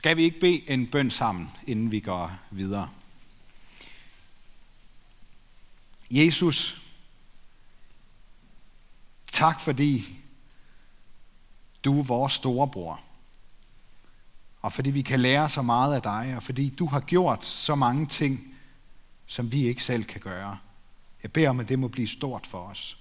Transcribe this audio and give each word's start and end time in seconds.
Skal 0.00 0.16
vi 0.16 0.22
ikke 0.22 0.40
bede 0.40 0.70
en 0.70 0.86
bøn 0.86 1.10
sammen, 1.10 1.50
inden 1.66 1.90
vi 1.90 2.00
går 2.00 2.38
videre? 2.50 2.90
Jesus, 6.10 6.82
tak 9.32 9.60
fordi 9.60 10.16
du 11.84 11.98
er 11.98 12.02
vores 12.02 12.32
storebror. 12.32 13.00
Og 14.60 14.72
fordi 14.72 14.90
vi 14.90 15.02
kan 15.02 15.20
lære 15.20 15.48
så 15.50 15.62
meget 15.62 15.94
af 15.94 16.02
dig, 16.02 16.36
og 16.36 16.42
fordi 16.42 16.68
du 16.68 16.86
har 16.86 17.00
gjort 17.00 17.44
så 17.44 17.74
mange 17.74 18.06
ting, 18.06 18.56
som 19.26 19.52
vi 19.52 19.66
ikke 19.66 19.82
selv 19.82 20.04
kan 20.04 20.20
gøre. 20.20 20.58
Jeg 21.22 21.32
beder 21.32 21.50
om, 21.50 21.60
at 21.60 21.68
det 21.68 21.78
må 21.78 21.88
blive 21.88 22.08
stort 22.08 22.46
for 22.46 22.66
os. 22.66 22.98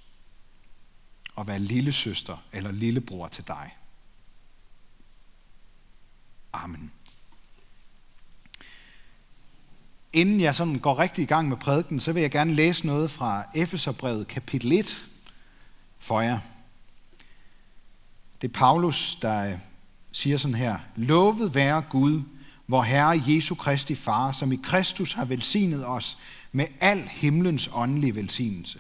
At 1.37 1.47
være 1.47 1.59
lille 1.59 1.91
søster 1.91 2.37
eller 2.51 2.71
lillebror 2.71 3.27
til 3.27 3.47
dig. 3.47 3.75
Amen. 6.53 6.91
Inden 10.13 10.41
jeg 10.41 10.55
sådan 10.55 10.79
går 10.79 10.99
rigtig 10.99 11.23
i 11.23 11.25
gang 11.25 11.49
med 11.49 11.57
prædiken, 11.57 11.99
så 11.99 12.11
vil 12.11 12.21
jeg 12.21 12.31
gerne 12.31 12.53
læse 12.53 12.85
noget 12.85 13.11
fra 13.11 13.43
Efeserbrevet 13.55 14.27
kapitel 14.27 14.71
1 14.71 15.07
for 15.99 16.21
jer. 16.21 16.39
Det 18.41 18.47
er 18.47 18.59
Paulus, 18.59 19.17
der 19.21 19.57
siger 20.11 20.37
sådan 20.37 20.55
her. 20.55 20.77
Lovet 20.95 21.55
være 21.55 21.81
Gud, 21.81 22.21
vor 22.67 22.81
Herre 22.81 23.23
Jesu 23.27 23.55
Kristi 23.55 23.95
Far, 23.95 24.31
som 24.31 24.51
i 24.51 24.59
Kristus 24.63 25.13
har 25.13 25.25
velsignet 25.25 25.85
os 25.85 26.17
med 26.51 26.65
al 26.79 27.07
himlens 27.11 27.69
åndelige 27.73 28.15
velsignelse. 28.15 28.79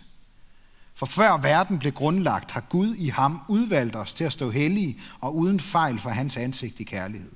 For 0.95 1.05
før 1.05 1.37
verden 1.37 1.79
blev 1.79 1.93
grundlagt, 1.93 2.51
har 2.51 2.61
Gud 2.61 2.95
i 2.95 3.09
ham 3.09 3.41
udvalgt 3.47 3.95
os 3.95 4.13
til 4.13 4.23
at 4.23 4.33
stå 4.33 4.49
hellige 4.49 4.99
og 5.19 5.35
uden 5.35 5.59
fejl 5.59 5.99
for 5.99 6.09
hans 6.09 6.37
ansigt 6.37 6.79
i 6.79 6.83
kærlighed. 6.83 7.31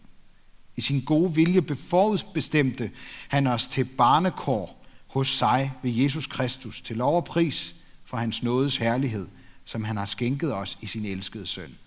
I 0.76 0.82
sin 0.82 1.02
gode 1.02 1.36
vilje 1.36 1.62
beforudbestemte 1.62 2.92
han 3.28 3.48
os 3.48 3.68
til 3.68 3.86
barnekår 3.86 4.86
hos 5.08 5.28
sig 5.38 5.72
ved 5.84 5.92
Jesus 5.92 6.28
Kristus, 6.28 6.82
til 6.82 6.98
lov 6.98 7.16
og 7.16 7.26
pris 7.26 7.76
for 8.06 8.18
hans 8.18 8.44
nådes 8.44 8.78
herlighed, 8.78 9.28
som 9.66 9.84
han 9.84 9.98
har 9.98 10.06
skænket 10.06 10.54
os 10.54 10.78
i 10.82 10.88
sin 10.88 11.06
elskede 11.06 11.48
søn. 11.48 11.78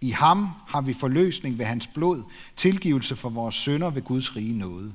I 0.00 0.10
ham 0.10 0.48
har 0.66 0.80
vi 0.80 0.92
forløsning 0.92 1.58
ved 1.58 1.66
hans 1.66 1.86
blod, 1.86 2.22
tilgivelse 2.56 3.16
for 3.16 3.28
vores 3.28 3.54
sønder 3.54 3.90
ved 3.90 4.02
Guds 4.02 4.36
rige 4.36 4.58
nåde. 4.58 4.92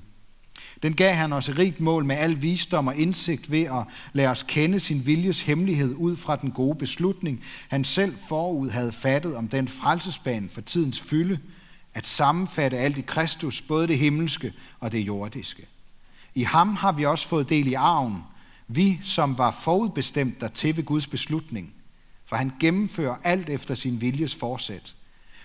Den 0.83 0.93
gav 0.93 1.15
han 1.15 1.33
os 1.33 1.49
et 1.49 1.59
rigt 1.59 1.79
mål 1.79 2.05
med 2.05 2.15
al 2.15 2.41
visdom 2.41 2.87
og 2.87 2.95
indsigt 2.95 3.51
ved 3.51 3.63
at 3.63 3.83
lade 4.13 4.27
os 4.27 4.43
kende 4.43 4.79
sin 4.79 5.05
viljes 5.05 5.41
hemmelighed 5.41 5.95
ud 5.95 6.15
fra 6.15 6.35
den 6.35 6.51
gode 6.51 6.75
beslutning, 6.75 7.43
han 7.67 7.83
selv 7.83 8.15
forud 8.29 8.69
havde 8.69 8.91
fattet 8.91 9.35
om 9.35 9.47
den 9.47 9.67
frelsesbane 9.67 10.49
for 10.49 10.61
tidens 10.61 10.99
fylde, 10.99 11.39
at 11.93 12.07
sammenfatte 12.07 12.77
alt 12.77 12.97
i 12.97 13.01
Kristus, 13.01 13.61
både 13.61 13.87
det 13.87 13.97
himmelske 13.97 14.53
og 14.79 14.91
det 14.91 14.99
jordiske. 14.99 15.67
I 16.35 16.43
ham 16.43 16.75
har 16.75 16.91
vi 16.91 17.05
også 17.05 17.27
fået 17.27 17.49
del 17.49 17.67
i 17.67 17.73
arven, 17.73 18.23
vi 18.67 18.99
som 19.03 19.37
var 19.37 19.51
forudbestemt 19.51 20.41
dertil 20.41 20.77
ved 20.77 20.83
Guds 20.83 21.07
beslutning, 21.07 21.73
for 22.25 22.35
han 22.35 22.53
gennemfører 22.59 23.15
alt 23.23 23.49
efter 23.49 23.75
sin 23.75 24.01
viljes 24.01 24.35
forsæt, 24.35 24.95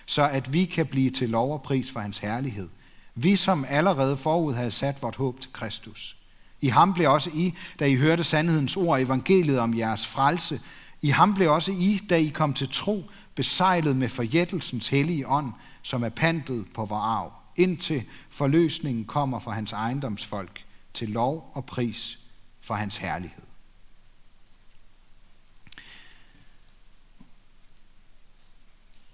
så 0.05 0.29
at 0.29 0.53
vi 0.53 0.65
kan 0.65 0.85
blive 0.85 1.09
til 1.09 1.29
lov 1.29 1.53
og 1.53 1.61
pris 1.61 1.91
for 1.91 1.99
hans 1.99 2.17
herlighed. 2.17 2.69
Vi 3.15 3.35
som 3.35 3.65
allerede 3.69 4.17
forud 4.17 4.53
havde 4.53 4.71
sat 4.71 5.01
vort 5.01 5.15
håb 5.15 5.39
til 5.41 5.53
Kristus. 5.53 6.17
I 6.61 6.67
ham 6.67 6.93
blev 6.93 7.11
også 7.11 7.29
I, 7.33 7.53
da 7.79 7.85
I 7.85 7.95
hørte 7.95 8.23
sandhedens 8.23 8.77
ord, 8.77 9.01
evangeliet 9.01 9.59
om 9.59 9.77
jeres 9.77 10.07
frelse. 10.07 10.61
I 11.01 11.09
ham 11.09 11.33
blev 11.33 11.51
også 11.51 11.71
I, 11.71 11.99
da 12.09 12.15
I 12.17 12.27
kom 12.27 12.53
til 12.53 12.69
tro, 12.71 13.09
besejlet 13.35 13.95
med 13.95 14.09
forjættelsens 14.09 14.87
hellige 14.87 15.27
ånd, 15.27 15.53
som 15.85 16.03
er 16.03 16.09
pantet 16.09 16.65
på 16.73 16.85
vor 16.85 16.97
arv, 16.97 17.33
indtil 17.55 18.03
forløsningen 18.29 19.05
kommer 19.05 19.39
for 19.39 19.51
hans 19.51 19.71
ejendomsfolk 19.71 20.65
til 20.93 21.09
lov 21.09 21.51
og 21.53 21.65
pris 21.65 22.19
for 22.61 22.73
hans 22.73 22.97
herlighed. 22.97 23.43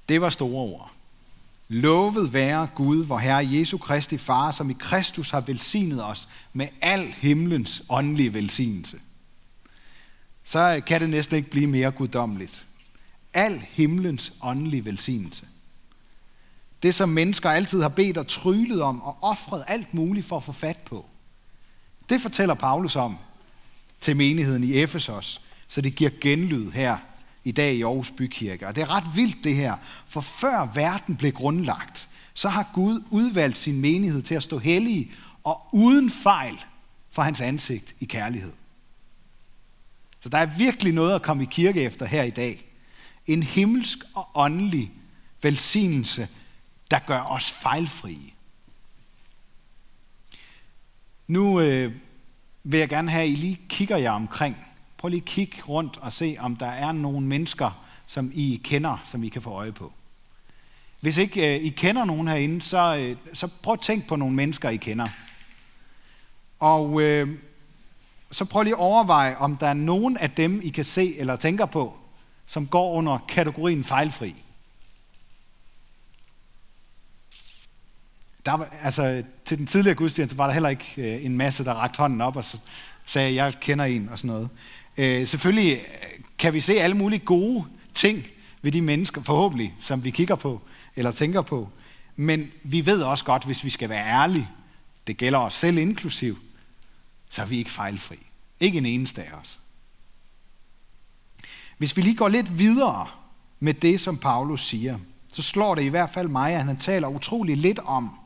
Det 0.09 0.21
var 0.21 0.29
store 0.29 0.63
ord. 0.63 0.91
Lovet 1.67 2.33
være 2.33 2.69
Gud, 2.75 3.05
vor 3.05 3.17
Herre 3.17 3.47
Jesu 3.51 3.77
Kristi 3.77 4.17
Far, 4.17 4.51
som 4.51 4.69
i 4.69 4.75
Kristus 4.79 5.29
har 5.29 5.41
velsignet 5.41 6.05
os 6.05 6.27
med 6.53 6.67
al 6.81 7.07
himlens 7.07 7.83
åndelige 7.89 8.33
velsignelse. 8.33 8.99
Så 10.43 10.81
kan 10.87 11.01
det 11.01 11.09
næsten 11.09 11.37
ikke 11.37 11.49
blive 11.49 11.67
mere 11.67 11.91
guddommeligt. 11.91 12.65
Al 13.33 13.59
himlens 13.59 14.33
åndelige 14.41 14.85
velsignelse. 14.85 15.45
Det, 16.83 16.95
som 16.95 17.09
mennesker 17.09 17.49
altid 17.49 17.81
har 17.81 17.89
bedt 17.89 18.17
og 18.17 18.27
tryllet 18.27 18.81
om 18.81 19.01
og 19.01 19.17
offret 19.21 19.63
alt 19.67 19.93
muligt 19.93 20.25
for 20.25 20.37
at 20.37 20.43
få 20.43 20.51
fat 20.51 20.77
på. 20.85 21.05
Det 22.09 22.21
fortæller 22.21 22.55
Paulus 22.55 22.95
om 22.95 23.17
til 23.99 24.17
menigheden 24.17 24.63
i 24.63 24.73
Efesos, 24.73 25.41
så 25.67 25.81
det 25.81 25.95
giver 25.95 26.11
genlyd 26.21 26.71
her 26.71 26.97
i 27.43 27.51
dag 27.51 27.73
i 27.73 27.81
Aarhus 27.81 28.11
Bykirke. 28.11 28.67
Og 28.67 28.75
det 28.75 28.81
er 28.81 28.95
ret 28.95 29.15
vildt 29.15 29.43
det 29.43 29.55
her, 29.55 29.75
for 30.07 30.21
før 30.21 30.71
verden 30.73 31.15
blev 31.15 31.31
grundlagt, 31.31 32.07
så 32.33 32.49
har 32.49 32.69
Gud 32.73 33.03
udvalgt 33.09 33.57
sin 33.57 33.81
menighed 33.81 34.21
til 34.21 34.35
at 34.35 34.43
stå 34.43 34.57
hellig 34.57 35.11
og 35.43 35.67
uden 35.71 36.11
fejl 36.11 36.59
for 37.11 37.21
hans 37.21 37.41
ansigt 37.41 37.95
i 37.99 38.05
kærlighed. 38.05 38.51
Så 40.19 40.29
der 40.29 40.37
er 40.37 40.57
virkelig 40.57 40.93
noget 40.93 41.15
at 41.15 41.21
komme 41.21 41.43
i 41.43 41.47
kirke 41.51 41.81
efter 41.81 42.05
her 42.05 42.23
i 42.23 42.29
dag. 42.29 42.65
En 43.27 43.43
himmelsk 43.43 43.97
og 44.13 44.27
åndelig 44.35 44.91
velsignelse, 45.41 46.27
der 46.91 46.99
gør 46.99 47.21
os 47.21 47.51
fejlfrie. 47.51 48.31
Nu 51.27 51.61
øh, 51.61 51.93
vil 52.63 52.79
jeg 52.79 52.89
gerne 52.89 53.11
have, 53.11 53.23
at 53.23 53.29
I 53.29 53.35
lige 53.35 53.59
kigger 53.69 53.97
jer 53.97 54.11
omkring. 54.11 54.57
Prøv 54.97 55.09
lige 55.09 55.21
at 55.21 55.25
kigge 55.25 55.61
rundt 55.61 55.97
og 55.97 56.13
se, 56.13 56.35
om 56.39 56.55
der 56.55 56.67
er 56.67 56.91
nogle 56.91 57.27
mennesker, 57.27 57.85
som 58.07 58.31
I 58.33 58.61
kender, 58.63 58.97
som 59.05 59.23
I 59.23 59.29
kan 59.29 59.41
få 59.41 59.49
øje 59.49 59.71
på. 59.71 59.93
Hvis 60.99 61.17
ikke 61.17 61.55
øh, 61.55 61.63
I 61.63 61.69
kender 61.69 62.05
nogen 62.05 62.27
herinde, 62.27 62.61
så, 62.61 62.95
øh, 62.95 63.17
så 63.33 63.47
prøv 63.47 63.73
at 63.73 63.81
tænke 63.81 64.07
på 64.07 64.15
nogle 64.15 64.35
mennesker, 64.35 64.69
I 64.69 64.77
kender. 64.77 65.07
Og 66.59 67.01
øh, 67.01 67.39
så 68.31 68.45
prøv 68.45 68.63
lige 68.63 68.73
at 68.73 68.79
overveje, 68.79 69.35
om 69.35 69.57
der 69.57 69.67
er 69.67 69.73
nogen 69.73 70.17
af 70.17 70.31
dem, 70.31 70.61
I 70.63 70.69
kan 70.69 70.85
se 70.85 71.17
eller 71.17 71.35
tænker 71.35 71.65
på, 71.65 71.97
som 72.45 72.67
går 72.67 72.93
under 72.93 73.17
kategorien 73.17 73.83
fejlfri. 73.83 74.35
Der 78.45 78.51
var, 78.51 78.73
altså, 78.83 79.23
til 79.45 79.57
den 79.57 79.67
tidligere 79.67 79.95
gudstjeneste 79.95 80.37
var 80.37 80.45
der 80.45 80.53
heller 80.53 80.69
ikke 80.69 80.93
øh, 80.97 81.25
en 81.25 81.37
masse, 81.37 81.65
der 81.65 81.73
rakte 81.73 81.97
hånden 81.97 82.21
op 82.21 82.35
og 82.35 82.43
så 82.43 82.57
sagde, 83.05 83.35
jeg 83.35 83.53
kender 83.61 83.85
en 83.85 84.09
og 84.09 84.17
sådan 84.17 84.27
noget. 84.35 84.49
Øh, 84.97 85.27
selvfølgelig 85.27 85.73
øh, 85.73 86.23
kan 86.37 86.53
vi 86.53 86.61
se 86.61 86.73
alle 86.73 86.97
mulige 86.97 87.19
gode 87.19 87.65
ting 87.93 88.25
ved 88.61 88.71
de 88.71 88.81
mennesker, 88.81 89.23
forhåbentlig, 89.23 89.75
som 89.79 90.03
vi 90.03 90.09
kigger 90.09 90.35
på 90.35 90.61
eller 90.95 91.11
tænker 91.11 91.41
på. 91.41 91.69
Men 92.15 92.51
vi 92.63 92.85
ved 92.85 93.01
også 93.01 93.25
godt, 93.25 93.45
hvis 93.45 93.63
vi 93.63 93.69
skal 93.69 93.89
være 93.89 94.07
ærlige, 94.07 94.49
det 95.07 95.17
gælder 95.17 95.39
os 95.39 95.53
selv 95.53 95.77
inklusiv, 95.77 96.37
så 97.29 97.41
er 97.41 97.45
vi 97.45 97.57
ikke 97.57 97.71
fejlfri. 97.71 98.15
Ikke 98.59 98.77
en 98.77 98.85
eneste 98.85 99.23
af 99.23 99.33
os. 99.41 99.59
Hvis 101.77 101.97
vi 101.97 102.01
lige 102.01 102.15
går 102.15 102.27
lidt 102.27 102.57
videre 102.57 103.07
med 103.59 103.73
det, 103.73 104.01
som 104.01 104.17
Paulus 104.17 104.67
siger, 104.67 104.99
så 105.33 105.41
slår 105.41 105.75
det 105.75 105.81
i 105.83 105.87
hvert 105.87 106.09
fald 106.09 106.27
mig, 106.27 106.53
at 106.53 106.65
han 106.65 106.77
taler 106.77 107.07
utrolig 107.07 107.57
lidt 107.57 107.79
om, 107.79 108.19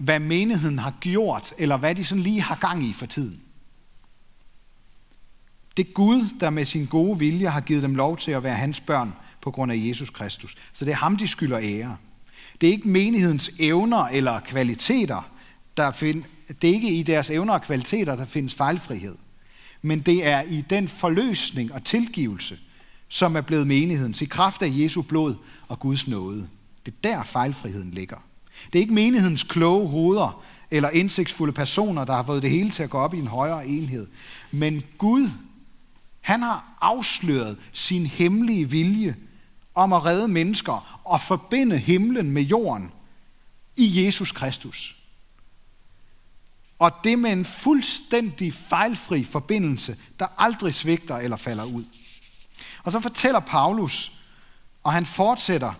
hvad 0.00 0.20
menigheden 0.20 0.78
har 0.78 0.94
gjort, 1.00 1.52
eller 1.58 1.76
hvad 1.76 1.94
de 1.94 2.04
sådan 2.04 2.22
lige 2.22 2.42
har 2.42 2.54
gang 2.54 2.84
i 2.84 2.92
for 2.92 3.06
tiden. 3.06 3.40
Det 5.76 5.86
er 5.88 5.92
Gud, 5.92 6.28
der 6.40 6.50
med 6.50 6.64
sin 6.66 6.86
gode 6.86 7.18
vilje 7.18 7.48
har 7.48 7.60
givet 7.60 7.82
dem 7.82 7.94
lov 7.94 8.16
til 8.16 8.30
at 8.30 8.42
være 8.42 8.54
hans 8.54 8.80
børn 8.80 9.12
på 9.42 9.50
grund 9.50 9.72
af 9.72 9.76
Jesus 9.76 10.10
Kristus. 10.10 10.56
Så 10.72 10.84
det 10.84 10.90
er 10.90 10.96
ham, 10.96 11.16
de 11.16 11.28
skylder 11.28 11.58
ære. 11.62 11.96
Det 12.60 12.68
er 12.68 12.72
ikke 12.72 12.88
menighedens 12.88 13.50
evner 13.58 14.04
eller 14.04 14.40
kvaliteter, 14.40 15.30
der 15.76 15.90
find, 15.90 16.24
det 16.62 16.70
er 16.70 16.74
ikke 16.74 16.94
i 16.94 17.02
deres 17.02 17.30
evner 17.30 17.52
og 17.52 17.62
kvaliteter, 17.62 18.16
der 18.16 18.24
findes 18.24 18.54
fejlfrihed. 18.54 19.16
Men 19.82 20.00
det 20.00 20.26
er 20.26 20.42
i 20.42 20.64
den 20.70 20.88
forløsning 20.88 21.72
og 21.72 21.84
tilgivelse, 21.84 22.58
som 23.08 23.36
er 23.36 23.40
blevet 23.40 23.66
menighedens 23.66 24.22
i 24.22 24.24
kraft 24.24 24.62
af 24.62 24.68
Jesu 24.72 25.02
blod 25.02 25.34
og 25.68 25.80
Guds 25.80 26.08
nåde. 26.08 26.48
Det 26.86 26.94
er 26.94 27.08
der 27.08 27.22
fejlfriheden 27.22 27.90
ligger. 27.90 28.29
Det 28.66 28.78
er 28.78 28.80
ikke 28.82 28.94
menighedens 28.94 29.42
kloge 29.42 29.88
hoveder 29.88 30.44
eller 30.70 30.90
indsigtsfulde 30.90 31.52
personer, 31.52 32.04
der 32.04 32.12
har 32.12 32.22
fået 32.22 32.42
det 32.42 32.50
hele 32.50 32.70
til 32.70 32.82
at 32.82 32.90
gå 32.90 32.98
op 32.98 33.14
i 33.14 33.18
en 33.18 33.26
højere 33.26 33.66
enhed. 33.66 34.06
Men 34.50 34.82
Gud, 34.98 35.30
han 36.20 36.42
har 36.42 36.76
afsløret 36.80 37.56
sin 37.72 38.06
hemmelige 38.06 38.70
vilje 38.70 39.16
om 39.74 39.92
at 39.92 40.04
redde 40.04 40.28
mennesker 40.28 41.00
og 41.04 41.20
forbinde 41.20 41.78
himlen 41.78 42.30
med 42.30 42.42
jorden 42.42 42.92
i 43.76 44.04
Jesus 44.04 44.32
Kristus. 44.32 44.96
Og 46.78 46.92
det 47.04 47.18
med 47.18 47.32
en 47.32 47.44
fuldstændig 47.44 48.54
fejlfri 48.54 49.24
forbindelse, 49.24 49.96
der 50.18 50.26
aldrig 50.38 50.74
svigter 50.74 51.16
eller 51.16 51.36
falder 51.36 51.64
ud. 51.64 51.84
Og 52.84 52.92
så 52.92 53.00
fortæller 53.00 53.40
Paulus, 53.40 54.12
og 54.82 54.92
han 54.92 55.06
fortsætter, 55.06 55.72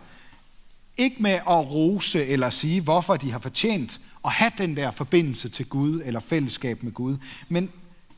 ikke 1.00 1.22
med 1.22 1.30
at 1.30 1.70
rose 1.70 2.26
eller 2.26 2.50
sige, 2.50 2.80
hvorfor 2.80 3.16
de 3.16 3.32
har 3.32 3.38
fortjent 3.38 4.00
at 4.24 4.32
have 4.32 4.52
den 4.58 4.76
der 4.76 4.90
forbindelse 4.90 5.48
til 5.48 5.66
Gud 5.66 6.02
eller 6.04 6.20
fællesskab 6.20 6.82
med 6.82 6.92
Gud, 6.92 7.16
men 7.48 7.70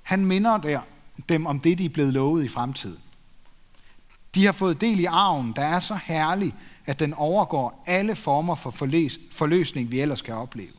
han 0.03 0.27
minder 0.27 0.59
der, 0.59 0.81
dem 1.29 1.47
om 1.47 1.61
det, 1.61 1.79
de 1.79 1.85
er 1.85 1.89
blevet 1.89 2.13
lovet 2.13 2.45
i 2.45 2.49
fremtiden. 2.49 2.99
De 4.35 4.45
har 4.45 4.53
fået 4.53 4.81
del 4.81 5.01
i 5.01 5.05
arven, 5.05 5.53
der 5.57 5.63
er 5.63 5.81
så 5.81 5.99
herlig, 6.05 6.55
at 6.87 6.99
den 6.99 7.15
overgår 7.15 7.83
alle 7.87 8.17
former 8.17 8.55
for 8.55 8.71
forløs, 8.71 9.19
forløsning, 9.31 9.91
vi 9.91 10.01
ellers 10.01 10.23
kan 10.23 10.35
opleve. 10.35 10.73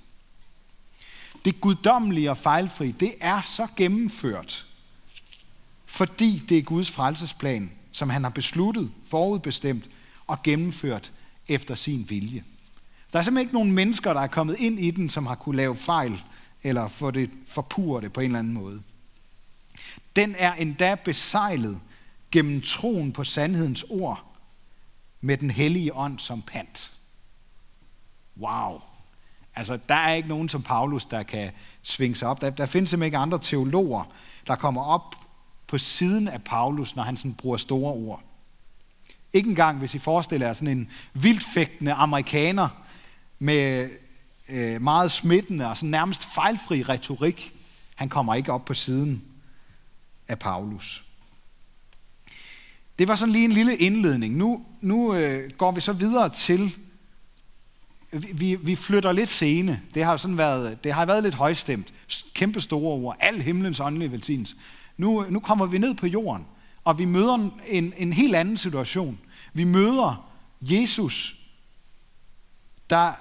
Det 1.45 1.61
guddommelige 1.61 2.29
og 2.29 2.37
fejlfri, 2.37 2.91
det 2.91 3.13
er 3.21 3.41
så 3.41 3.67
gennemført, 3.75 4.65
fordi 5.85 6.43
det 6.49 6.57
er 6.57 6.61
Guds 6.61 6.91
frelsesplan, 6.91 7.71
som 7.91 8.09
han 8.09 8.23
har 8.23 8.31
besluttet, 8.31 8.91
forudbestemt 9.05 9.89
og 10.27 10.43
gennemført 10.43 11.11
efter 11.47 11.75
sin 11.75 12.09
vilje. 12.09 12.43
Der 13.13 13.19
er 13.19 13.23
simpelthen 13.23 13.45
ikke 13.47 13.53
nogen 13.53 13.71
mennesker, 13.71 14.13
der 14.13 14.21
er 14.21 14.27
kommet 14.27 14.55
ind 14.59 14.79
i 14.79 14.91
den, 14.91 15.09
som 15.09 15.25
har 15.25 15.35
kunne 15.35 15.57
lave 15.57 15.75
fejl 15.75 16.23
eller 16.63 16.87
få 16.87 17.11
det 17.11 17.29
forpure 17.47 18.01
det 18.01 18.13
på 18.13 18.19
en 18.19 18.25
eller 18.25 18.39
anden 18.39 18.53
måde. 18.53 18.81
Den 20.15 20.35
er 20.37 20.53
endda 20.53 20.95
besejlet 20.95 21.81
gennem 22.31 22.61
troen 22.61 23.13
på 23.13 23.23
sandhedens 23.23 23.85
ord 23.89 24.25
med 25.21 25.37
den 25.37 25.51
hellige 25.51 25.95
ånd 25.95 26.19
som 26.19 26.41
pant. 26.41 26.91
Wow. 28.37 28.81
Altså, 29.55 29.79
der 29.89 29.95
er 29.95 30.13
ikke 30.13 30.29
nogen 30.29 30.49
som 30.49 30.61
Paulus, 30.61 31.05
der 31.05 31.23
kan 31.23 31.51
svinge 31.81 32.15
sig 32.15 32.27
op. 32.27 32.41
Der, 32.41 32.49
der 32.49 32.65
findes 32.65 32.89
simpelthen 32.89 33.07
ikke 33.07 33.17
andre 33.17 33.39
teologer, 33.39 34.03
der 34.47 34.55
kommer 34.55 34.83
op 34.83 35.15
på 35.67 35.77
siden 35.77 36.27
af 36.27 36.43
Paulus, 36.43 36.95
når 36.95 37.03
han 37.03 37.17
sådan 37.17 37.33
bruger 37.33 37.57
store 37.57 37.93
ord. 37.93 38.23
Ikke 39.33 39.49
engang, 39.49 39.77
hvis 39.79 39.95
I 39.95 39.99
forestiller 39.99 40.47
jer 40.47 40.53
sådan 40.53 40.77
en 40.77 40.89
vildfægtende 41.13 41.93
amerikaner 41.93 42.69
med 43.39 43.89
øh, 44.49 44.81
meget 44.81 45.11
smittende 45.11 45.69
og 45.69 45.77
sådan 45.77 45.89
nærmest 45.89 46.23
fejlfri 46.33 46.83
retorik. 46.83 47.53
Han 47.95 48.09
kommer 48.09 48.35
ikke 48.35 48.51
op 48.51 48.65
på 48.65 48.73
siden 48.73 49.23
af 50.27 50.39
Paulus. 50.39 51.03
Det 52.99 53.07
var 53.07 53.15
sådan 53.15 53.31
lige 53.31 53.45
en 53.45 53.51
lille 53.51 53.77
indledning. 53.77 54.35
Nu, 54.35 54.65
nu 54.81 55.15
øh, 55.15 55.51
går 55.57 55.71
vi 55.71 55.81
så 55.81 55.93
videre 55.93 56.29
til, 56.29 56.75
vi, 58.11 58.55
vi 58.55 58.75
flytter 58.75 59.11
lidt 59.11 59.29
scene. 59.29 59.81
Det 59.93 60.03
har 60.03 60.17
sådan 60.17 60.37
været, 60.37 60.83
det 60.83 60.93
har 60.93 61.05
været 61.05 61.23
lidt 61.23 61.35
højstemt. 61.35 61.93
Kæmpe 62.33 62.61
store 62.61 62.93
ord. 62.93 63.17
Al 63.19 63.41
himlens 63.41 63.79
åndelige 63.79 64.11
velsignelse. 64.11 64.55
Nu, 64.97 65.23
øh, 65.23 65.31
nu 65.31 65.39
kommer 65.39 65.65
vi 65.65 65.77
ned 65.77 65.93
på 65.93 66.07
jorden, 66.07 66.45
og 66.83 66.99
vi 66.99 67.05
møder 67.05 67.49
en, 67.67 67.93
en 67.97 68.13
helt 68.13 68.35
anden 68.35 68.57
situation. 68.57 69.19
Vi 69.53 69.63
møder 69.63 70.29
Jesus, 70.61 71.35
der 72.89 73.11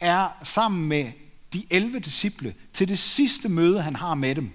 er 0.00 0.28
sammen 0.42 0.88
med 0.88 1.12
de 1.52 1.64
11 1.70 1.98
disciple 1.98 2.54
til 2.72 2.88
det 2.88 2.98
sidste 2.98 3.48
møde, 3.48 3.82
han 3.82 3.96
har 3.96 4.14
med 4.14 4.34
dem 4.34 4.50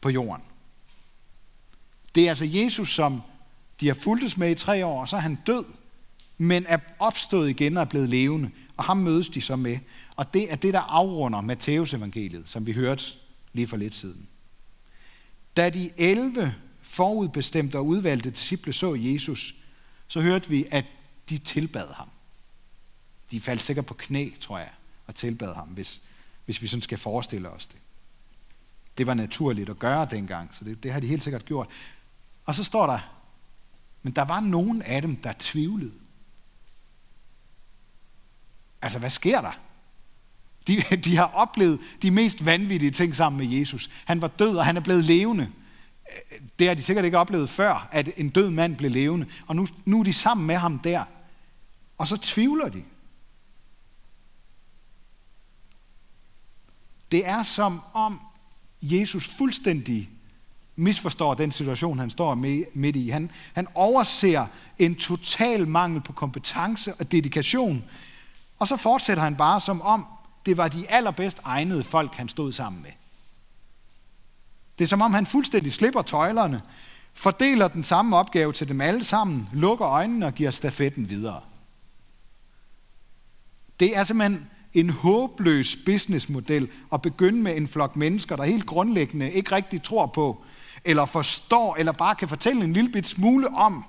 på 0.00 0.10
jorden. 0.10 0.44
Det 2.14 2.24
er 2.24 2.28
altså 2.28 2.44
Jesus, 2.44 2.94
som 2.94 3.22
de 3.80 3.86
har 3.86 3.94
fulgtes 3.94 4.36
med 4.36 4.50
i 4.50 4.54
tre 4.54 4.86
år, 4.86 5.00
og 5.00 5.08
så 5.08 5.16
er 5.16 5.20
han 5.20 5.38
død, 5.46 5.64
men 6.38 6.66
er 6.68 6.78
opstået 6.98 7.50
igen 7.50 7.76
og 7.76 7.80
er 7.80 7.86
blevet 7.86 8.08
levende. 8.08 8.50
Og 8.76 8.84
ham 8.84 8.96
mødes 8.96 9.28
de 9.28 9.40
så 9.40 9.56
med. 9.56 9.78
Og 10.16 10.34
det 10.34 10.52
er 10.52 10.56
det, 10.56 10.74
der 10.74 10.80
afrunder 10.80 11.40
Matteus 11.40 11.94
evangeliet, 11.94 12.48
som 12.48 12.66
vi 12.66 12.72
hørte 12.72 13.04
lige 13.52 13.66
for 13.66 13.76
lidt 13.76 13.94
siden. 13.94 14.28
Da 15.56 15.70
de 15.70 15.90
11 15.96 16.54
forudbestemte 16.94 17.76
og 17.76 17.86
udvalgte 17.86 18.30
disciple 18.30 18.72
så 18.72 18.94
Jesus, 18.94 19.54
så 20.08 20.20
hørte 20.20 20.48
vi, 20.48 20.66
at 20.70 20.84
de 21.30 21.38
tilbad 21.38 21.92
ham. 21.94 22.10
De 23.30 23.40
faldt 23.40 23.62
sikkert 23.62 23.86
på 23.86 23.94
knæ, 23.94 24.30
tror 24.40 24.58
jeg, 24.58 24.70
og 25.06 25.14
tilbad 25.14 25.54
ham, 25.54 25.68
hvis, 25.68 26.00
hvis 26.44 26.62
vi 26.62 26.66
sådan 26.66 26.82
skal 26.82 26.98
forestille 26.98 27.50
os 27.50 27.66
det. 27.66 27.76
Det 28.98 29.06
var 29.06 29.14
naturligt 29.14 29.70
at 29.70 29.78
gøre 29.78 30.08
dengang, 30.10 30.50
så 30.54 30.64
det, 30.64 30.82
det 30.82 30.92
har 30.92 31.00
de 31.00 31.06
helt 31.06 31.22
sikkert 31.22 31.44
gjort. 31.44 31.68
Og 32.44 32.54
så 32.54 32.64
står 32.64 32.86
der, 32.86 32.98
men 34.02 34.12
der 34.12 34.22
var 34.22 34.40
nogen 34.40 34.82
af 34.82 35.02
dem, 35.02 35.16
der 35.16 35.32
tvivlede. 35.38 35.92
Altså, 38.82 38.98
hvad 38.98 39.10
sker 39.10 39.40
der? 39.40 39.58
De, 40.66 40.82
de 40.96 41.16
har 41.16 41.24
oplevet 41.24 41.80
de 42.02 42.10
mest 42.10 42.44
vanvittige 42.44 42.90
ting 42.90 43.16
sammen 43.16 43.48
med 43.48 43.58
Jesus. 43.58 43.90
Han 44.04 44.22
var 44.22 44.28
død, 44.28 44.56
og 44.56 44.64
han 44.64 44.76
er 44.76 44.80
blevet 44.80 45.04
levende. 45.04 45.52
Det 46.58 46.68
har 46.68 46.74
de 46.74 46.82
sikkert 46.82 47.04
ikke 47.04 47.18
oplevet 47.18 47.50
før, 47.50 47.88
at 47.92 48.10
en 48.16 48.28
død 48.28 48.50
mand 48.50 48.76
blev 48.76 48.90
levende. 48.90 49.26
Og 49.46 49.56
nu, 49.56 49.66
nu 49.84 50.00
er 50.00 50.04
de 50.04 50.12
sammen 50.12 50.46
med 50.46 50.56
ham 50.56 50.78
der. 50.78 51.04
Og 51.98 52.08
så 52.08 52.16
tvivler 52.16 52.68
de. 52.68 52.84
Det 57.12 57.26
er 57.26 57.42
som 57.42 57.80
om 57.92 58.20
Jesus 58.82 59.28
fuldstændig 59.28 60.10
misforstår 60.76 61.34
den 61.34 61.52
situation, 61.52 61.98
han 61.98 62.10
står 62.10 62.34
midt 62.74 62.96
i. 62.96 63.08
Han, 63.08 63.30
han 63.54 63.66
overser 63.74 64.46
en 64.78 64.94
total 64.94 65.68
mangel 65.68 66.00
på 66.00 66.12
kompetence 66.12 66.94
og 66.94 67.12
dedikation, 67.12 67.84
og 68.58 68.68
så 68.68 68.76
fortsætter 68.76 69.22
han 69.22 69.36
bare 69.36 69.60
som 69.60 69.82
om, 69.82 70.06
det 70.46 70.56
var 70.56 70.68
de 70.68 70.90
allerbedst 70.90 71.40
egnede 71.44 71.84
folk, 71.84 72.14
han 72.14 72.28
stod 72.28 72.52
sammen 72.52 72.82
med. 72.82 72.90
Det 74.78 74.84
er 74.84 74.88
som 74.88 75.00
om, 75.00 75.14
han 75.14 75.26
fuldstændig 75.26 75.72
slipper 75.72 76.02
tøjlerne, 76.02 76.62
fordeler 77.12 77.68
den 77.68 77.82
samme 77.82 78.16
opgave 78.16 78.52
til 78.52 78.68
dem 78.68 78.80
alle 78.80 79.04
sammen, 79.04 79.48
lukker 79.52 79.86
øjnene 79.86 80.26
og 80.26 80.34
giver 80.34 80.50
stafetten 80.50 81.08
videre. 81.08 81.40
Det 83.80 83.96
er 83.96 84.04
simpelthen 84.04 84.50
en 84.74 84.90
håbløs 84.90 85.76
businessmodel 85.84 86.68
at 86.92 87.02
begynde 87.02 87.42
med 87.42 87.56
en 87.56 87.68
flok 87.68 87.96
mennesker, 87.96 88.36
der 88.36 88.44
helt 88.44 88.66
grundlæggende 88.66 89.32
ikke 89.32 89.52
rigtig 89.52 89.82
tror 89.82 90.06
på, 90.06 90.44
eller 90.84 91.04
forstår, 91.04 91.76
eller 91.76 91.92
bare 91.92 92.14
kan 92.14 92.28
fortælle 92.28 92.64
en 92.64 92.72
lille 92.72 92.90
bit 92.90 93.06
smule 93.06 93.48
om 93.48 93.84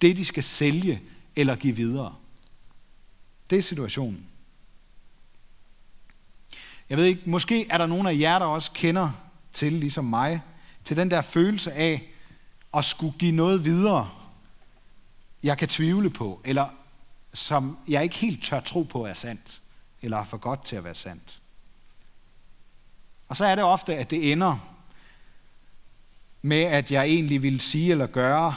det, 0.00 0.16
de 0.16 0.24
skal 0.24 0.44
sælge 0.44 1.02
eller 1.36 1.56
give 1.56 1.76
videre. 1.76 2.14
Det 3.50 3.58
er 3.58 3.62
situationen. 3.62 4.26
Jeg 6.88 6.98
ved 6.98 7.04
ikke, 7.04 7.22
måske 7.26 7.66
er 7.70 7.78
der 7.78 7.86
nogen 7.86 8.06
af 8.06 8.18
jer, 8.18 8.38
der 8.38 8.46
også 8.46 8.72
kender 8.72 9.10
til, 9.54 9.72
ligesom 9.72 10.04
mig, 10.04 10.42
til 10.84 10.96
den 10.96 11.10
der 11.10 11.20
følelse 11.20 11.72
af 11.72 12.08
at 12.74 12.84
skulle 12.84 13.14
give 13.18 13.32
noget 13.32 13.64
videre, 13.64 14.10
jeg 15.42 15.58
kan 15.58 15.68
tvivle 15.68 16.10
på, 16.10 16.40
eller 16.44 16.68
som 17.34 17.78
jeg 17.88 18.02
ikke 18.02 18.16
helt 18.16 18.44
tør 18.44 18.60
tro 18.60 18.82
på 18.82 19.06
er 19.06 19.14
sandt, 19.14 19.60
eller 20.02 20.16
er 20.16 20.24
for 20.24 20.36
godt 20.36 20.64
til 20.64 20.76
at 20.76 20.84
være 20.84 20.94
sandt. 20.94 21.40
Og 23.28 23.36
så 23.36 23.44
er 23.44 23.54
det 23.54 23.64
ofte, 23.64 23.96
at 23.96 24.10
det 24.10 24.32
ender 24.32 24.56
med, 26.42 26.62
at 26.62 26.90
jeg 26.90 27.04
egentlig 27.04 27.42
vil 27.42 27.60
sige 27.60 27.90
eller 27.90 28.06
gøre, 28.06 28.54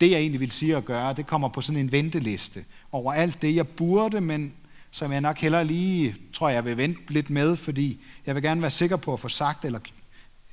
det 0.00 0.10
jeg 0.10 0.18
egentlig 0.18 0.40
vil 0.40 0.50
sige 0.50 0.76
og 0.76 0.84
gøre, 0.84 1.12
det 1.12 1.26
kommer 1.26 1.48
på 1.48 1.60
sådan 1.60 1.80
en 1.80 1.92
venteliste 1.92 2.64
over 2.92 3.12
alt 3.12 3.42
det, 3.42 3.54
jeg 3.54 3.68
burde, 3.68 4.20
men 4.20 4.56
som 4.90 5.12
jeg 5.12 5.20
nok 5.20 5.38
heller 5.38 5.62
lige, 5.62 6.16
tror 6.32 6.48
jeg, 6.48 6.64
vil 6.64 6.76
vente 6.76 7.12
lidt 7.12 7.30
med, 7.30 7.56
fordi 7.56 8.04
jeg 8.26 8.34
vil 8.34 8.42
gerne 8.42 8.62
være 8.62 8.70
sikker 8.70 8.96
på 8.96 9.12
at 9.12 9.20
få 9.20 9.28
sagt 9.28 9.64
eller, 9.64 9.80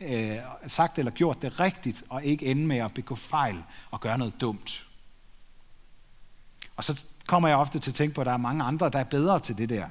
øh, 0.01 0.38
sagt 0.68 1.00
eller 1.00 1.12
gjort 1.12 1.41
det 1.41 1.60
rigtigt, 1.60 2.03
og 2.10 2.24
ikke 2.24 2.46
ende 2.46 2.68
med 2.68 2.77
at 2.77 2.94
begå 2.94 3.15
fejl 3.15 3.63
og 3.91 4.01
gøre 4.01 4.18
noget 4.18 4.34
dumt. 4.41 4.86
Og 6.75 6.84
så 6.84 7.03
kommer 7.27 7.50
jeg 7.50 7.58
ofte 7.58 7.79
til 7.79 7.91
at 7.91 7.96
tænke 7.96 8.15
på, 8.15 8.22
at 8.22 8.27
der 8.27 8.34
er 8.34 8.38
mange 8.38 8.63
andre, 8.63 8.89
der 8.89 9.00
er 9.00 9.03
bedre 9.03 9.39
til 9.39 9.58
det 9.58 9.70
der, 9.70 9.89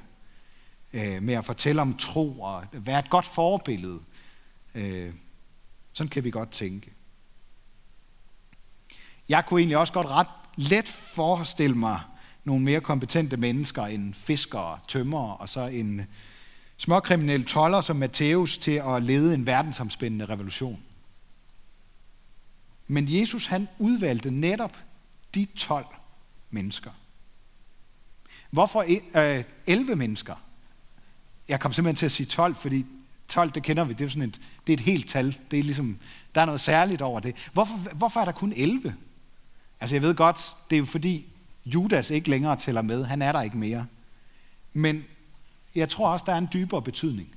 øh, 0.93 1.23
med 1.23 1.35
at 1.35 1.45
fortælle 1.45 1.83
om 1.83 1.97
tro 1.97 2.41
og 2.41 2.65
være 2.73 2.99
et 2.99 3.11
godt 3.11 3.27
forbillede. 3.27 4.01
Øh, 4.75 5.13
sådan 5.93 6.09
kan 6.09 6.25
vi 6.25 6.31
godt 6.31 6.51
tænke. 6.51 6.93
Jeg 9.29 9.47
kunne 9.47 9.61
egentlig 9.61 9.79
også 9.79 9.93
godt 9.93 10.07
ret 10.07 10.27
let 10.57 10.89
forestille 10.89 11.77
mig 11.77 12.01
nogle 12.45 12.65
mere 12.65 12.81
kompetente 12.81 13.37
mennesker 13.37 13.83
end 13.83 14.15
fiskere, 14.15 14.79
tømmer 14.89 15.33
og 15.33 15.49
så 15.49 15.61
en 15.61 16.07
småkriminelle 16.79 17.47
toller 17.47 17.81
som 17.81 17.97
Matthæus 17.97 18.59
til 18.59 18.83
at 18.87 19.03
lede 19.03 19.35
en 19.35 19.47
verdensomspændende 19.47 20.25
revolution. 20.25 20.81
Men 22.87 23.07
Jesus 23.09 23.47
han 23.47 23.69
udvalgte 23.79 24.31
netop 24.31 24.79
de 25.35 25.47
12 25.57 25.87
mennesker. 26.51 26.91
Hvorfor 28.51 28.85
11 29.67 29.93
øh, 29.93 29.99
mennesker? 29.99 30.35
Jeg 31.49 31.61
kom 31.61 31.73
simpelthen 31.73 31.97
til 31.97 32.07
at 32.07 32.13
sige 32.13 32.27
12, 32.27 32.55
fordi 32.55 32.87
12, 33.29 33.51
det 33.51 33.63
kender 33.63 33.85
vi, 33.85 33.95
det 33.95 34.05
er, 34.05 34.09
sådan 34.09 34.23
et, 34.23 34.41
det 34.67 34.73
er 34.73 34.77
et 34.77 34.81
helt 34.81 35.09
tal. 35.09 35.39
Det 35.51 35.59
er 35.59 35.63
ligesom, 35.63 35.99
der 36.35 36.41
er 36.41 36.47
noget 36.47 36.61
særligt 36.61 37.03
over 37.03 37.21
det. 37.21 37.49
Hvorfor, 37.53 37.95
hvorfor 37.95 38.21
er 38.21 38.25
der 38.25 38.33
kun 38.33 38.53
11? 38.57 38.95
Altså 39.81 39.97
jeg 39.97 40.03
ved 40.03 40.15
godt, 40.15 40.55
det 40.71 40.77
er 40.77 40.81
jo 40.81 40.87
fordi 40.87 41.29
Judas 41.65 42.11
ikke 42.11 42.31
længere 42.31 42.57
tæller 42.57 42.83
med. 42.83 43.05
Han 43.05 43.23
er 43.23 43.33
der 43.33 43.43
ikke 43.43 43.57
mere. 43.57 43.87
Men 44.73 45.07
jeg 45.75 45.89
tror 45.89 46.09
også, 46.09 46.25
der 46.27 46.33
er 46.33 46.39
en 46.39 46.49
dybere 46.53 46.83
betydning. 46.83 47.29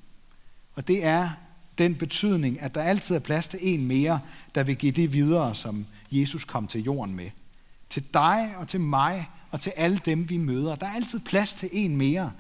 Og 0.75 0.87
det 0.87 1.05
er 1.05 1.29
den 1.77 1.95
betydning, 1.95 2.61
at 2.61 2.75
der 2.75 2.81
altid 2.81 3.15
er 3.15 3.19
plads 3.19 3.47
til 3.47 3.59
en 3.61 3.85
mere, 3.85 4.19
der 4.55 4.63
vil 4.63 4.75
give 4.75 4.91
det 4.91 5.13
videre, 5.13 5.55
som 5.55 5.85
Jesus 6.11 6.43
kom 6.43 6.67
til 6.67 6.83
jorden 6.83 7.15
med. 7.15 7.29
Til 7.89 8.03
dig 8.13 8.53
og 8.57 8.67
til 8.67 8.79
mig 8.79 9.29
og 9.51 9.61
til 9.61 9.73
alle 9.75 9.97
dem, 10.05 10.29
vi 10.29 10.37
møder. 10.37 10.75
Der 10.75 10.85
er 10.85 10.91
altid 10.91 11.19
plads 11.19 11.53
til 11.53 11.69
en 11.71 11.97
mere. 11.97 12.31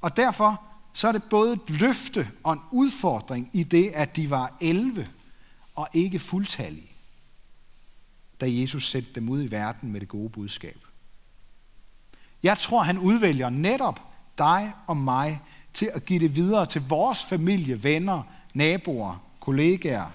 Og 0.00 0.16
derfor 0.16 0.62
så 0.92 1.08
er 1.08 1.12
det 1.12 1.22
både 1.22 1.52
et 1.52 1.70
løfte 1.70 2.28
og 2.42 2.52
en 2.52 2.60
udfordring 2.70 3.50
i 3.52 3.62
det, 3.62 3.90
at 3.94 4.16
de 4.16 4.30
var 4.30 4.56
11 4.60 5.08
og 5.74 5.88
ikke 5.92 6.18
fuldtallige, 6.18 6.90
da 8.40 8.46
Jesus 8.48 8.90
sendte 8.90 9.12
dem 9.14 9.28
ud 9.28 9.42
i 9.42 9.50
verden 9.50 9.92
med 9.92 10.00
det 10.00 10.08
gode 10.08 10.30
budskab. 10.30 10.78
Jeg 12.42 12.58
tror, 12.58 12.82
han 12.82 12.98
udvælger 12.98 13.50
netop 13.50 14.13
dig 14.38 14.72
og 14.86 14.96
mig 14.96 15.40
til 15.74 15.90
at 15.94 16.04
give 16.04 16.20
det 16.20 16.36
videre 16.36 16.66
til 16.66 16.82
vores 16.88 17.24
familie, 17.24 17.82
venner, 17.82 18.22
naboer, 18.54 19.22
kollegaer, 19.40 20.10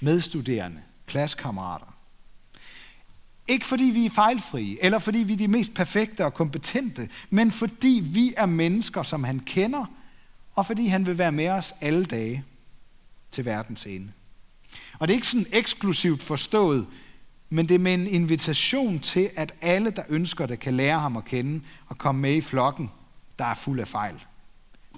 medstuderende, 0.00 0.80
klassekammerater. 1.06 1.94
Ikke 3.48 3.66
fordi 3.66 3.84
vi 3.84 4.06
er 4.06 4.10
fejlfrie, 4.10 4.84
eller 4.84 4.98
fordi 4.98 5.18
vi 5.18 5.32
er 5.32 5.36
de 5.36 5.48
mest 5.48 5.74
perfekte 5.74 6.24
og 6.24 6.34
kompetente, 6.34 7.08
men 7.30 7.50
fordi 7.50 8.02
vi 8.04 8.34
er 8.36 8.46
mennesker, 8.46 9.02
som 9.02 9.24
han 9.24 9.40
kender, 9.40 9.84
og 10.54 10.66
fordi 10.66 10.86
han 10.86 11.06
vil 11.06 11.18
være 11.18 11.32
med 11.32 11.48
os 11.48 11.74
alle 11.80 12.04
dage 12.04 12.44
til 13.30 13.44
verdens 13.44 13.86
ende. 13.86 14.12
Og 14.98 15.08
det 15.08 15.14
er 15.14 15.16
ikke 15.16 15.28
sådan 15.28 15.46
eksklusivt 15.52 16.22
forstået, 16.22 16.86
men 17.50 17.68
det 17.68 17.74
er 17.74 17.78
med 17.78 17.94
en 17.94 18.06
invitation 18.06 19.00
til, 19.00 19.30
at 19.36 19.54
alle, 19.60 19.90
der 19.90 20.02
ønsker 20.08 20.46
det, 20.46 20.60
kan 20.60 20.74
lære 20.74 21.00
ham 21.00 21.16
at 21.16 21.24
kende 21.24 21.64
og 21.86 21.98
komme 21.98 22.20
med 22.20 22.34
i 22.34 22.40
flokken, 22.40 22.90
der 23.38 23.44
er 23.44 23.54
fuld 23.54 23.80
af 23.80 23.88
fejl. 23.88 24.24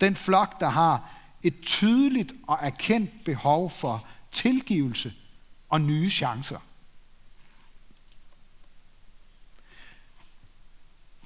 Den 0.01 0.17
flok, 0.17 0.61
der 0.61 0.69
har 0.69 1.11
et 1.43 1.55
tydeligt 1.63 2.33
og 2.47 2.59
erkendt 2.63 3.25
behov 3.25 3.71
for 3.71 4.07
tilgivelse 4.33 5.13
og 5.69 5.81
nye 5.81 6.11
chancer. 6.11 6.59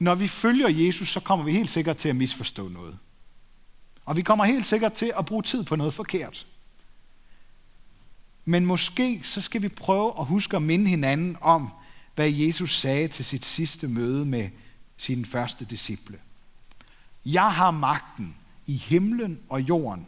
Når 0.00 0.14
vi 0.14 0.28
følger 0.28 0.68
Jesus, 0.68 1.08
så 1.08 1.20
kommer 1.20 1.44
vi 1.44 1.52
helt 1.52 1.70
sikkert 1.70 1.96
til 1.96 2.08
at 2.08 2.16
misforstå 2.16 2.68
noget. 2.68 2.98
Og 4.04 4.16
vi 4.16 4.22
kommer 4.22 4.44
helt 4.44 4.66
sikkert 4.66 4.92
til 4.92 5.12
at 5.18 5.26
bruge 5.26 5.42
tid 5.42 5.64
på 5.64 5.76
noget 5.76 5.94
forkert. 5.94 6.46
Men 8.44 8.66
måske 8.66 9.20
så 9.24 9.40
skal 9.40 9.62
vi 9.62 9.68
prøve 9.68 10.12
at 10.20 10.26
huske 10.26 10.56
at 10.56 10.62
minde 10.62 10.90
hinanden 10.90 11.36
om, 11.40 11.70
hvad 12.14 12.30
Jesus 12.30 12.78
sagde 12.78 13.08
til 13.08 13.24
sit 13.24 13.44
sidste 13.44 13.88
møde 13.88 14.24
med 14.24 14.50
sine 14.96 15.26
første 15.26 15.64
disciple. 15.64 16.18
Jeg 17.26 17.52
har 17.52 17.70
magten 17.70 18.36
i 18.66 18.76
himlen 18.76 19.40
og 19.48 19.60
jorden. 19.60 20.06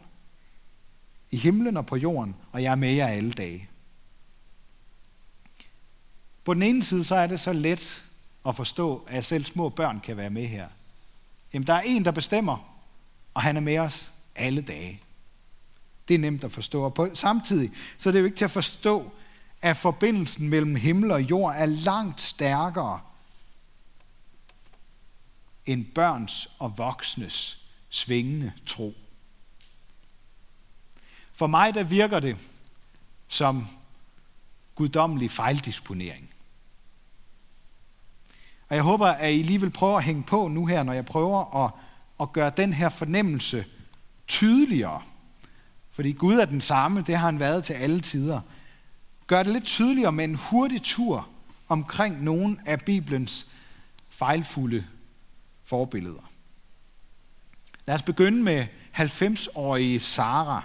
I 1.29 1.37
himlen 1.37 1.77
og 1.77 1.85
på 1.85 1.95
jorden, 1.95 2.35
og 2.51 2.63
jeg 2.63 2.71
er 2.71 2.75
med 2.75 2.93
jer 2.93 3.07
alle 3.07 3.31
dage. 3.31 3.69
På 6.43 6.53
den 6.53 6.63
ene 6.63 6.83
side, 6.83 7.03
så 7.03 7.15
er 7.15 7.27
det 7.27 7.39
så 7.39 7.53
let 7.53 8.03
at 8.47 8.55
forstå, 8.55 9.05
at 9.07 9.25
selv 9.25 9.45
små 9.45 9.69
børn 9.69 9.99
kan 9.99 10.17
være 10.17 10.29
med 10.29 10.47
her. 10.47 10.67
Jamen, 11.53 11.67
der 11.67 11.73
er 11.73 11.81
en, 11.81 12.05
der 12.05 12.11
bestemmer, 12.11 12.57
og 13.33 13.41
han 13.41 13.57
er 13.57 13.61
med 13.61 13.77
os 13.77 14.11
alle 14.35 14.61
dage. 14.61 15.01
Det 16.07 16.13
er 16.13 16.19
nemt 16.19 16.43
at 16.43 16.51
forstå. 16.51 16.83
Og 16.83 16.93
på, 16.93 17.09
samtidig 17.13 17.71
så 17.97 18.09
er 18.09 18.11
det 18.11 18.19
jo 18.19 18.25
ikke 18.25 18.37
til 18.37 18.45
at 18.45 18.51
forstå, 18.51 19.11
at 19.61 19.77
forbindelsen 19.77 20.49
mellem 20.49 20.75
himmel 20.75 21.11
og 21.11 21.21
jord 21.21 21.53
er 21.57 21.65
langt 21.65 22.21
stærkere 22.21 22.99
end 25.67 25.85
børns 25.85 26.49
og 26.59 26.77
voksnes 26.77 27.57
svingende 27.89 28.53
tro. 28.65 28.93
For 31.33 31.47
mig 31.47 31.73
der 31.73 31.83
virker 31.83 32.19
det 32.19 32.37
som 33.27 33.67
guddommelig 34.75 35.31
fejldisponering. 35.31 36.29
Og 38.69 38.75
jeg 38.75 38.83
håber, 38.83 39.07
at 39.07 39.33
I 39.33 39.41
lige 39.41 39.61
vil 39.61 39.69
prøve 39.69 39.97
at 39.97 40.03
hænge 40.03 40.23
på 40.23 40.47
nu 40.47 40.65
her, 40.65 40.83
når 40.83 40.93
jeg 40.93 41.05
prøver 41.05 41.65
at, 41.65 41.71
at 42.21 42.33
gøre 42.33 42.51
den 42.57 42.73
her 42.73 42.89
fornemmelse 42.89 43.65
tydeligere. 44.27 45.01
Fordi 45.91 46.11
Gud 46.11 46.35
er 46.35 46.45
den 46.45 46.61
samme, 46.61 47.01
det 47.01 47.17
har 47.17 47.25
han 47.25 47.39
været 47.39 47.63
til 47.63 47.73
alle 47.73 47.99
tider. 47.99 48.41
Gør 49.27 49.43
det 49.43 49.53
lidt 49.53 49.65
tydeligere 49.65 50.11
med 50.11 50.23
en 50.23 50.35
hurtig 50.35 50.81
tur 50.81 51.29
omkring 51.67 52.23
nogle 52.23 52.57
af 52.65 52.81
Bibelens 52.81 53.45
fejlfulde 54.09 54.85
forbilleder. 55.67 56.31
Lad 57.85 57.95
os 57.95 58.03
begynde 58.03 58.43
med 58.43 58.67
90-årige 58.93 59.99
Sara, 59.99 60.63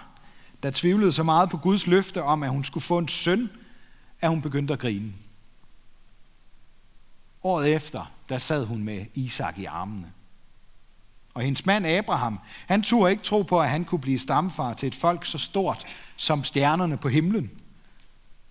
der 0.63 0.71
tvivlede 0.71 1.11
så 1.11 1.23
meget 1.23 1.49
på 1.49 1.57
Guds 1.57 1.87
løfte 1.87 2.23
om, 2.23 2.43
at 2.43 2.49
hun 2.49 2.63
skulle 2.63 2.83
få 2.83 2.97
en 2.97 3.07
søn, 3.07 3.49
at 4.21 4.29
hun 4.29 4.41
begyndte 4.41 4.73
at 4.73 4.79
grine. 4.79 5.13
Året 7.43 7.75
efter, 7.75 8.11
der 8.29 8.37
sad 8.37 8.65
hun 8.65 8.83
med 8.83 9.05
Isak 9.13 9.59
i 9.59 9.65
armene. 9.65 10.11
Og 11.33 11.41
hendes 11.41 11.65
mand 11.65 11.87
Abraham, 11.87 12.39
han 12.67 12.81
turde 12.81 13.11
ikke 13.11 13.23
tro 13.23 13.41
på, 13.41 13.61
at 13.61 13.69
han 13.69 13.85
kunne 13.85 14.01
blive 14.01 14.19
stamfar 14.19 14.73
til 14.73 14.87
et 14.87 14.95
folk 14.95 15.25
så 15.25 15.37
stort 15.37 15.85
som 16.17 16.43
stjernerne 16.43 16.97
på 16.97 17.09
himlen. 17.09 17.51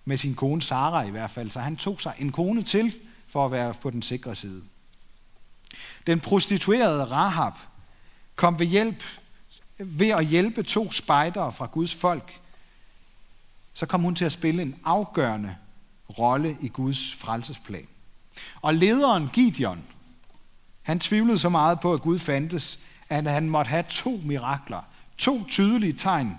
Med 0.05 0.17
sin 0.17 0.35
kone 0.35 0.61
Sara 0.61 1.03
i 1.03 1.09
hvert 1.09 1.31
fald. 1.31 1.51
Så 1.51 1.59
han 1.59 1.77
tog 1.77 2.01
sig 2.01 2.13
en 2.19 2.31
kone 2.31 2.63
til 2.63 2.95
for 3.27 3.45
at 3.45 3.51
være 3.51 3.73
på 3.73 3.89
den 3.89 4.01
sikre 4.01 4.35
side. 4.35 4.61
Den 6.07 6.19
prostituerede 6.19 7.05
Rahab 7.05 7.53
kom 8.35 8.59
ved, 8.59 8.67
hjælp, 8.67 9.03
ved 9.77 10.09
at 10.09 10.25
hjælpe 10.25 10.63
to 10.63 10.91
spejdere 10.91 11.51
fra 11.51 11.65
Guds 11.65 11.95
folk. 11.95 12.39
Så 13.73 13.85
kom 13.85 14.01
hun 14.01 14.15
til 14.15 14.25
at 14.25 14.31
spille 14.31 14.61
en 14.61 14.75
afgørende 14.83 15.55
rolle 16.19 16.57
i 16.61 16.67
Guds 16.67 17.15
frelsesplan. 17.15 17.87
Og 18.61 18.73
lederen 18.73 19.29
Gideon, 19.33 19.83
han 20.81 20.99
tvivlede 20.99 21.37
så 21.37 21.49
meget 21.49 21.79
på, 21.79 21.93
at 21.93 22.01
Gud 22.01 22.19
fandtes, 22.19 22.79
at 23.09 23.23
han 23.23 23.49
måtte 23.49 23.69
have 23.69 23.85
to 23.89 24.21
mirakler, 24.23 24.81
to 25.17 25.43
tydelige 25.49 25.93
tegn, 25.93 26.37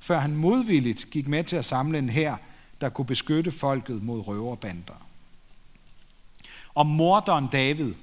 før 0.00 0.18
han 0.18 0.36
modvilligt 0.36 1.10
gik 1.10 1.28
med 1.28 1.44
til 1.44 1.56
at 1.56 1.64
samle 1.64 1.98
en 1.98 2.08
hær, 2.08 2.36
der 2.80 2.88
kunne 2.88 3.06
beskytte 3.06 3.52
folket 3.52 4.02
mod 4.02 4.26
røverbander. 4.26 5.06
Og 6.74 6.86
morderen 6.86 7.46
David, 7.46 7.94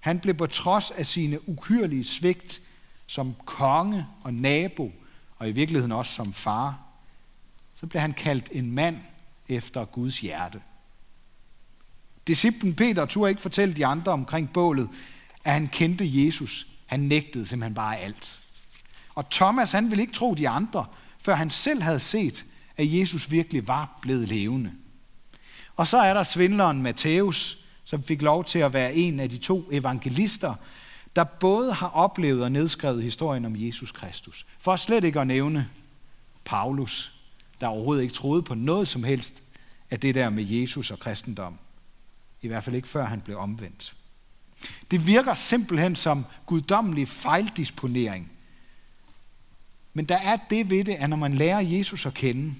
han 0.00 0.20
blev 0.20 0.34
på 0.34 0.46
trods 0.46 0.90
af 0.90 1.06
sine 1.06 1.48
ukyrlige 1.48 2.04
svigt 2.04 2.60
som 3.06 3.34
konge 3.44 4.06
og 4.22 4.34
nabo, 4.34 4.92
og 5.36 5.48
i 5.48 5.52
virkeligheden 5.52 5.92
også 5.92 6.12
som 6.12 6.32
far, 6.32 6.78
så 7.80 7.86
blev 7.86 8.00
han 8.00 8.12
kaldt 8.12 8.48
en 8.52 8.72
mand 8.72 8.96
efter 9.48 9.84
Guds 9.84 10.20
hjerte. 10.20 10.60
Disciplen 12.26 12.74
Peter 12.74 13.06
turde 13.06 13.30
ikke 13.30 13.42
fortælle 13.42 13.74
de 13.74 13.86
andre 13.86 14.12
omkring 14.12 14.52
bålet, 14.52 14.88
at 15.44 15.52
han 15.52 15.68
kendte 15.68 16.24
Jesus. 16.24 16.66
Han 16.86 17.00
nægtede 17.00 17.46
simpelthen 17.46 17.74
bare 17.74 17.98
alt. 17.98 18.40
Og 19.14 19.30
Thomas, 19.30 19.70
han 19.70 19.90
ville 19.90 20.02
ikke 20.02 20.12
tro 20.12 20.34
de 20.34 20.48
andre, 20.48 20.86
før 21.18 21.34
han 21.34 21.50
selv 21.50 21.82
havde 21.82 22.00
set, 22.00 22.44
at 22.76 22.92
Jesus 22.92 23.30
virkelig 23.30 23.68
var 23.68 23.98
blevet 24.02 24.28
levende. 24.28 24.72
Og 25.76 25.86
så 25.86 25.98
er 25.98 26.14
der 26.14 26.22
svindleren 26.22 26.82
Matthæus, 26.82 27.58
som 27.88 28.02
fik 28.02 28.22
lov 28.22 28.44
til 28.44 28.58
at 28.58 28.72
være 28.72 28.94
en 28.94 29.20
af 29.20 29.30
de 29.30 29.38
to 29.38 29.68
evangelister, 29.72 30.54
der 31.16 31.24
både 31.24 31.72
har 31.72 31.88
oplevet 31.88 32.42
og 32.42 32.52
nedskrevet 32.52 33.02
historien 33.02 33.44
om 33.44 33.54
Jesus 33.56 33.92
Kristus. 33.92 34.46
For 34.58 34.76
slet 34.76 35.04
ikke 35.04 35.20
at 35.20 35.26
nævne 35.26 35.68
Paulus, 36.44 37.14
der 37.60 37.66
overhovedet 37.66 38.02
ikke 38.02 38.14
troede 38.14 38.42
på 38.42 38.54
noget 38.54 38.88
som 38.88 39.04
helst 39.04 39.42
af 39.90 40.00
det 40.00 40.14
der 40.14 40.30
med 40.30 40.44
Jesus 40.44 40.90
og 40.90 40.98
kristendom. 40.98 41.58
I 42.42 42.48
hvert 42.48 42.64
fald 42.64 42.76
ikke 42.76 42.88
før 42.88 43.04
han 43.04 43.20
blev 43.20 43.38
omvendt. 43.38 43.94
Det 44.90 45.06
virker 45.06 45.34
simpelthen 45.34 45.96
som 45.96 46.26
guddommelig 46.46 47.08
fejldisponering. 47.08 48.32
Men 49.94 50.04
der 50.04 50.18
er 50.18 50.36
det 50.50 50.70
ved 50.70 50.84
det, 50.84 50.94
at 50.94 51.10
når 51.10 51.16
man 51.16 51.32
lærer 51.32 51.60
Jesus 51.60 52.06
at 52.06 52.14
kende, 52.14 52.54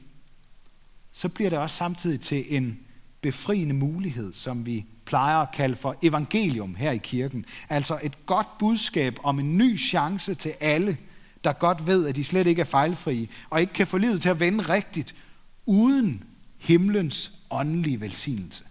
så 1.12 1.28
bliver 1.28 1.50
det 1.50 1.58
også 1.58 1.76
samtidig 1.76 2.20
til 2.20 2.56
en 2.56 2.80
befriende 3.20 3.74
mulighed, 3.74 4.32
som 4.32 4.66
vi 4.66 4.86
plejer 5.08 5.36
at 5.36 5.52
kalde 5.52 5.76
for 5.76 5.96
evangelium 6.02 6.74
her 6.74 6.90
i 6.90 6.98
kirken. 6.98 7.44
Altså 7.68 7.98
et 8.02 8.26
godt 8.26 8.58
budskab 8.58 9.18
om 9.22 9.38
en 9.38 9.58
ny 9.58 9.78
chance 9.78 10.34
til 10.34 10.54
alle, 10.60 10.96
der 11.44 11.52
godt 11.52 11.86
ved, 11.86 12.06
at 12.06 12.16
de 12.16 12.24
slet 12.24 12.46
ikke 12.46 12.60
er 12.60 12.64
fejlfrie, 12.64 13.28
og 13.50 13.60
ikke 13.60 13.72
kan 13.72 13.86
få 13.86 13.98
livet 13.98 14.22
til 14.22 14.28
at 14.28 14.40
vende 14.40 14.64
rigtigt, 14.64 15.14
uden 15.66 16.24
himlens 16.58 17.32
åndelige 17.50 18.00
velsignelse. 18.00 18.64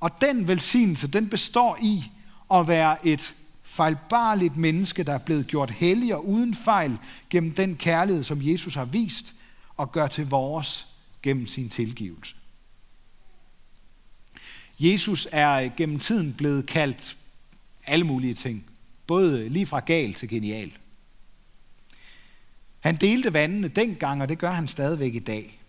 Og 0.00 0.10
den 0.20 0.48
velsignelse, 0.48 1.08
den 1.08 1.28
består 1.28 1.78
i 1.82 2.10
at 2.54 2.68
være 2.68 3.06
et 3.06 3.34
fejlbarligt 3.62 4.56
menneske, 4.56 5.02
der 5.02 5.14
er 5.14 5.18
blevet 5.18 5.46
gjort 5.46 5.70
hellig 5.70 6.14
og 6.14 6.28
uden 6.28 6.54
fejl 6.54 6.98
gennem 7.30 7.52
den 7.52 7.76
kærlighed, 7.76 8.22
som 8.22 8.38
Jesus 8.42 8.74
har 8.74 8.84
vist 8.84 9.34
og 9.76 9.92
gør 9.92 10.06
til 10.06 10.26
vores 10.28 10.86
gennem 11.22 11.46
sin 11.46 11.68
tilgivelse. 11.68 12.34
Jesus 14.80 15.28
er 15.32 15.52
øh, 15.52 15.70
gennem 15.76 15.98
tiden 15.98 16.34
blevet 16.34 16.66
kaldt 16.66 17.16
alle 17.86 18.06
mulige 18.06 18.34
ting, 18.34 18.70
både 19.06 19.48
lige 19.48 19.66
fra 19.66 19.80
gal 19.80 20.14
til 20.14 20.28
genial. 20.28 20.72
Han 22.80 22.96
delte 22.96 23.32
vandene 23.32 23.68
dengang, 23.68 24.22
og 24.22 24.28
det 24.28 24.38
gør 24.38 24.50
han 24.50 24.68
stadigvæk 24.68 25.14
i 25.14 25.18
dag. 25.18 25.60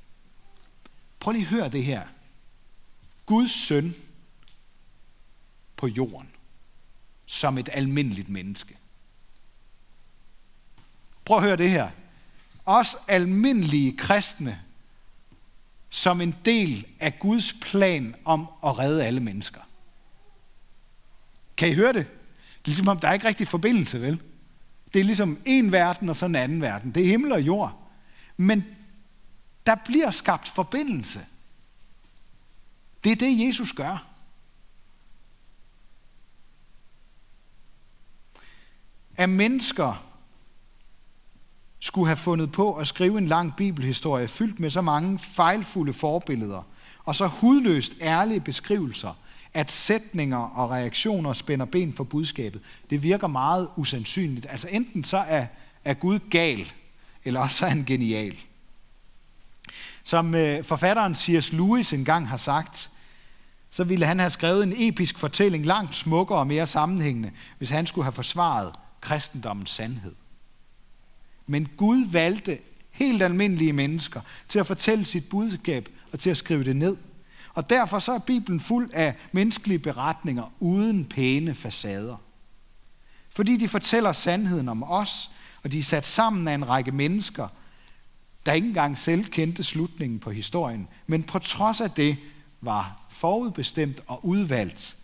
Prøv 1.20 1.32
lige 1.32 1.42
at 1.42 1.48
høre 1.48 1.70
det 1.70 1.84
her. 1.84 2.08
Guds 3.26 3.52
søn 3.52 3.96
på 5.78 5.88
jorden 5.88 6.28
som 7.26 7.58
et 7.58 7.70
almindeligt 7.74 8.30
menneske. 8.30 8.78
Prøv 11.26 11.38
at 11.38 11.44
høre 11.44 11.58
det 11.58 11.72
her. 11.72 11.90
Os 12.66 12.96
almindelige 13.08 13.98
kristne 13.98 14.62
som 15.94 16.22
en 16.22 16.36
del 16.46 16.88
af 17.00 17.20
Guds 17.20 17.54
plan 17.54 18.16
om 18.26 18.48
at 18.66 18.80
redde 18.80 19.06
alle 19.06 19.20
mennesker. 19.20 19.62
Kan 21.58 21.70
I 21.70 21.74
høre 21.74 21.94
det? 21.94 22.08
Det 22.08 22.66
er 22.66 22.70
ligesom 22.70 22.88
om, 22.88 23.00
der 23.00 23.08
er 23.08 23.14
ikke 23.14 23.28
rigtig 23.28 23.48
forbindelse, 23.48 24.02
vel? 24.02 24.22
Det 24.94 25.00
er 25.00 25.04
ligesom 25.04 25.40
en 25.46 25.72
verden 25.72 26.10
og 26.10 26.16
så 26.16 26.26
en 26.26 26.36
anden 26.36 26.62
verden. 26.62 26.92
Det 26.92 27.04
er 27.04 27.08
himmel 27.08 27.32
og 27.32 27.42
jord. 27.42 27.80
Men 28.38 28.66
der 29.66 29.76
bliver 29.86 30.12
skabt 30.12 30.50
forbindelse. 30.50 31.20
Det 33.04 33.12
er 33.12 33.16
det, 33.16 33.48
Jesus 33.48 33.74
gør. 33.74 34.08
Af 39.18 39.30
mennesker 39.30 40.11
skulle 41.82 42.08
have 42.08 42.18
fundet 42.18 42.52
på 42.52 42.74
at 42.74 42.88
skrive 42.88 43.18
en 43.18 43.28
lang 43.28 43.56
bibelhistorie 43.56 44.28
fyldt 44.28 44.60
med 44.60 44.70
så 44.70 44.82
mange 44.82 45.20
fejlfulde 45.20 45.94
forbilleder 45.94 46.64
og 47.06 47.16
så 47.16 47.28
hudløst 47.28 47.94
ærlige 48.02 48.40
beskrivelser, 48.40 49.14
at 49.54 49.72
sætninger 49.72 50.38
og 50.38 50.70
reaktioner 50.70 51.34
spænder 51.34 51.66
ben 51.66 51.94
for 51.94 52.04
budskabet, 52.04 52.62
det 52.90 53.04
virker 53.04 53.28
meget 53.28 53.68
usandsynligt. 53.76 54.46
Altså 54.50 54.68
enten 54.72 55.04
så 55.04 55.18
er, 55.18 55.46
er 55.86 55.94
Gud 55.94 56.20
gal, 56.30 56.72
eller 57.24 57.40
også 57.40 57.66
er 57.66 57.70
han 57.70 57.86
genial. 57.86 58.36
Som 60.04 60.36
øh, 60.36 60.64
forfatteren 60.64 61.16
C.S. 61.16 61.52
Lewis 61.54 61.94
engang 61.94 62.30
har 62.30 62.38
sagt, 62.38 62.90
så 63.72 63.84
ville 63.84 64.06
han 64.06 64.20
have 64.20 64.30
skrevet 64.30 64.64
en 64.64 64.74
episk 64.78 65.18
fortælling 65.20 65.66
langt 65.66 65.96
smukkere 65.96 66.40
og 66.40 66.48
mere 66.48 66.68
sammenhængende, 66.68 67.32
hvis 67.58 67.70
han 67.70 67.88
skulle 67.88 68.06
have 68.06 68.14
forsvaret 68.14 68.74
kristendommens 69.02 69.72
sandhed. 69.72 70.16
Men 71.48 71.68
Gud 71.78 72.06
valgte 72.12 72.60
helt 72.92 73.24
almindelige 73.24 73.74
mennesker 73.74 74.22
til 74.50 74.60
at 74.60 74.68
fortælle 74.68 75.06
sit 75.06 75.30
budskab 75.30 75.90
og 76.12 76.20
til 76.20 76.30
at 76.30 76.38
skrive 76.38 76.64
det 76.64 76.76
ned. 76.76 76.98
Og 77.54 77.70
derfor 77.70 78.00
så 78.00 78.12
er 78.12 78.20
Bibelen 78.20 78.60
fuld 78.60 78.90
af 78.94 79.16
menneskelige 79.32 79.80
beretninger 79.80 80.54
uden 80.60 81.06
pæne 81.06 81.56
facader. 81.56 82.18
Fordi 83.30 83.58
de 83.58 83.68
fortæller 83.68 84.12
sandheden 84.12 84.70
om 84.70 84.84
os, 84.84 85.32
og 85.64 85.72
de 85.72 85.80
er 85.80 85.84
sat 85.84 86.08
sammen 86.08 86.48
af 86.48 86.54
en 86.54 86.68
række 86.68 86.92
mennesker, 86.92 87.48
der 88.46 88.54
ikke 88.54 88.68
engang 88.68 88.98
selv 88.98 89.26
kendte 89.26 89.64
slutningen 89.64 90.20
på 90.20 90.32
historien, 90.32 90.88
men 91.08 91.24
på 91.24 91.40
trods 91.40 91.82
af 91.82 91.92
det 91.92 92.18
var 92.62 93.02
forudbestemt 93.10 94.02
og 94.08 94.26
udvalgt 94.26 94.96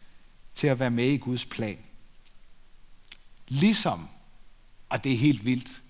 til 0.56 0.68
at 0.68 0.80
være 0.80 0.92
med 0.92 1.08
i 1.08 1.18
Guds 1.18 1.46
plan. 1.46 1.78
Ligesom, 3.48 4.08
og 4.90 5.04
det 5.04 5.14
er 5.14 5.18
helt 5.18 5.46
vildt, 5.46 5.82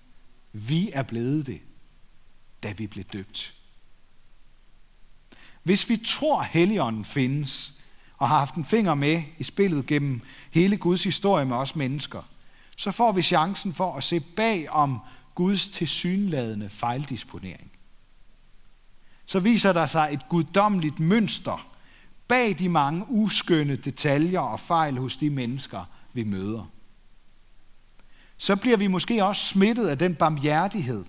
vi 0.58 0.90
er 0.92 1.02
blevet 1.02 1.46
det, 1.46 1.60
da 2.62 2.72
vi 2.72 2.86
blev 2.86 3.04
døbt. 3.04 3.54
Hvis 5.62 5.88
vi 5.88 5.96
tror, 5.96 6.42
Helligånden 6.42 7.04
findes, 7.04 7.72
og 8.16 8.28
har 8.28 8.38
haft 8.38 8.54
en 8.54 8.64
finger 8.64 8.94
med 8.94 9.22
i 9.38 9.44
spillet 9.44 9.86
gennem 9.86 10.20
hele 10.50 10.76
Guds 10.76 11.04
historie 11.04 11.44
med 11.44 11.56
os 11.56 11.76
mennesker, 11.76 12.22
så 12.76 12.90
får 12.90 13.12
vi 13.12 13.22
chancen 13.22 13.74
for 13.74 13.94
at 13.94 14.04
se 14.04 14.20
bag 14.20 14.70
om 14.70 14.98
Guds 15.34 15.68
tilsyneladende 15.68 16.68
fejldisponering. 16.68 17.70
Så 19.26 19.40
viser 19.40 19.72
der 19.72 19.86
sig 19.86 20.08
et 20.12 20.28
guddommeligt 20.28 21.00
mønster 21.00 21.66
bag 22.28 22.58
de 22.58 22.68
mange 22.68 23.04
uskønne 23.08 23.76
detaljer 23.76 24.40
og 24.40 24.60
fejl 24.60 24.98
hos 24.98 25.16
de 25.16 25.30
mennesker, 25.30 25.84
vi 26.12 26.24
møder. 26.24 26.70
Så 28.38 28.56
bliver 28.56 28.76
vi 28.76 28.86
måske 28.86 29.24
også 29.24 29.44
smittet 29.44 29.88
af 29.88 29.98
den 29.98 30.14
barmhjertighed, 30.14 31.04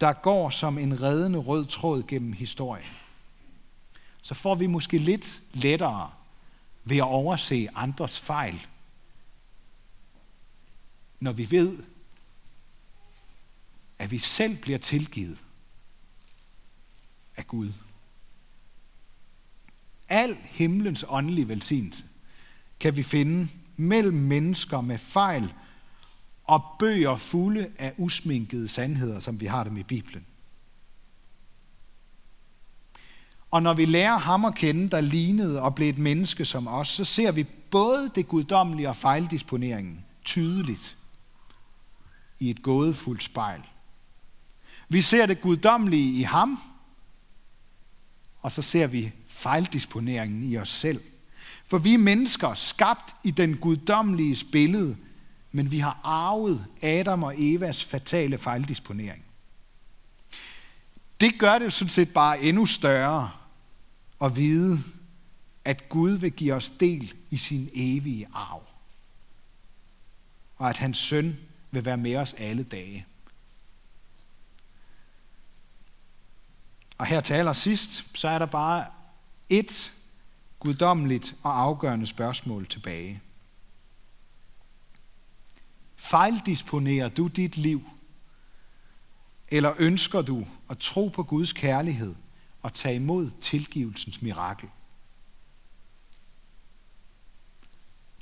der 0.00 0.12
går 0.12 0.50
som 0.50 0.78
en 0.78 1.02
reddende 1.02 1.38
rød 1.38 1.66
tråd 1.66 2.02
gennem 2.08 2.32
historien. 2.32 2.90
Så 4.22 4.34
får 4.34 4.54
vi 4.54 4.66
måske 4.66 4.98
lidt 4.98 5.42
lettere 5.52 6.10
ved 6.84 6.96
at 6.96 7.02
overse 7.02 7.68
andres 7.74 8.20
fejl, 8.20 8.66
når 11.20 11.32
vi 11.32 11.50
ved, 11.50 11.78
at 13.98 14.10
vi 14.10 14.18
selv 14.18 14.56
bliver 14.56 14.78
tilgivet 14.78 15.38
af 17.36 17.46
Gud. 17.46 17.72
Al 20.08 20.36
himlens 20.42 21.04
åndelige 21.08 21.48
velsignelse 21.48 22.04
kan 22.80 22.96
vi 22.96 23.02
finde 23.02 23.48
mellem 23.76 24.16
mennesker 24.16 24.80
med 24.80 24.98
fejl 24.98 25.52
og 26.44 26.62
bøger 26.78 27.16
fulde 27.16 27.70
af 27.78 27.92
usminkede 27.98 28.68
sandheder, 28.68 29.20
som 29.20 29.40
vi 29.40 29.46
har 29.46 29.64
dem 29.64 29.76
i 29.76 29.82
Bibelen. 29.82 30.26
Og 33.50 33.62
når 33.62 33.74
vi 33.74 33.84
lærer 33.84 34.18
ham 34.18 34.44
at 34.44 34.54
kende, 34.54 34.88
der 34.88 35.00
lignede 35.00 35.62
og 35.62 35.74
blev 35.74 35.88
et 35.88 35.98
menneske 35.98 36.44
som 36.44 36.68
os, 36.68 36.88
så 36.88 37.04
ser 37.04 37.32
vi 37.32 37.44
både 37.70 38.10
det 38.14 38.28
guddommelige 38.28 38.88
og 38.88 38.96
fejldisponeringen 38.96 40.04
tydeligt 40.24 40.96
i 42.38 42.50
et 42.50 42.62
gådefuldt 42.62 43.22
spejl. 43.22 43.62
Vi 44.88 45.02
ser 45.02 45.26
det 45.26 45.40
guddommelige 45.40 46.20
i 46.20 46.22
ham, 46.22 46.58
og 48.40 48.52
så 48.52 48.62
ser 48.62 48.86
vi 48.86 49.12
fejldisponeringen 49.26 50.44
i 50.44 50.56
os 50.56 50.70
selv. 50.70 51.00
For 51.66 51.78
vi 51.78 51.94
er 51.94 51.98
mennesker 51.98 52.54
skabt 52.54 53.14
i 53.24 53.30
den 53.30 53.56
guddommelige 53.56 54.44
billede, 54.52 54.96
men 55.54 55.70
vi 55.70 55.78
har 55.78 56.00
arvet 56.02 56.66
Adam 56.82 57.22
og 57.22 57.34
Evas 57.38 57.84
fatale 57.84 58.38
fejldisponering. 58.38 59.24
Det 61.20 61.38
gør 61.38 61.58
det 61.58 61.72
sådan 61.72 61.88
set 61.88 62.12
bare 62.12 62.42
endnu 62.42 62.66
større 62.66 63.30
at 64.20 64.36
vide, 64.36 64.82
at 65.64 65.88
Gud 65.88 66.10
vil 66.10 66.32
give 66.32 66.54
os 66.54 66.70
del 66.70 67.14
i 67.30 67.36
sin 67.36 67.70
evige 67.74 68.28
arv. 68.32 68.62
Og 70.56 70.70
at 70.70 70.78
hans 70.78 70.98
søn 70.98 71.38
vil 71.70 71.84
være 71.84 71.96
med 71.96 72.16
os 72.16 72.34
alle 72.38 72.62
dage. 72.62 73.06
Og 76.98 77.06
her 77.06 77.20
til 77.20 77.34
allersidst, 77.34 78.04
så 78.14 78.28
er 78.28 78.38
der 78.38 78.46
bare 78.46 78.86
et 79.48 79.92
guddommeligt 80.58 81.34
og 81.42 81.60
afgørende 81.60 82.06
spørgsmål 82.06 82.66
tilbage. 82.66 83.20
Fejldisponerer 86.14 87.08
du 87.08 87.26
dit 87.26 87.56
liv? 87.56 87.82
Eller 89.48 89.74
ønsker 89.78 90.22
du 90.22 90.46
at 90.70 90.78
tro 90.78 91.08
på 91.08 91.22
Guds 91.22 91.52
kærlighed 91.52 92.14
og 92.62 92.74
tage 92.74 92.94
imod 92.94 93.30
tilgivelsens 93.40 94.22
mirakel? 94.22 94.68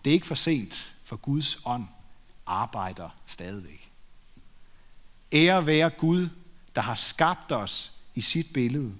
Det 0.04 0.10
er 0.10 0.14
ikke 0.14 0.26
for 0.26 0.34
sent, 0.34 0.94
for 1.04 1.16
Guds 1.16 1.58
ånd 1.64 1.86
arbejder 2.46 3.10
stadigvæk. 3.26 3.90
Ære 5.32 5.66
være 5.66 5.90
Gud, 5.90 6.28
der 6.74 6.80
har 6.80 6.94
skabt 6.94 7.52
os 7.52 7.92
i 8.14 8.20
sit 8.20 8.52
billede. 8.52 8.94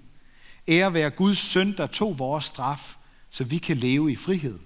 Ære 0.68 0.94
være 0.94 1.11
Guds 1.11 1.38
søn, 1.38 1.76
der 1.76 1.87
tog 1.87 2.18
vores 2.18 2.44
straf, 2.44 2.96
så 3.31 3.44
vi 3.44 3.59
kan 3.59 3.76
leve 3.76 4.12
i 4.12 4.16
frihed. 4.16 4.59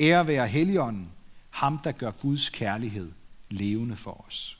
Ære 0.00 0.26
være 0.26 0.48
Helligånden, 0.48 1.12
ham 1.50 1.78
der 1.78 1.92
gør 1.92 2.10
Guds 2.10 2.48
kærlighed 2.48 3.12
levende 3.50 3.96
for 3.96 4.24
os. 4.28 4.59